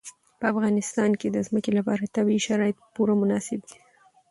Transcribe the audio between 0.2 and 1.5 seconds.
په افغانستان کې د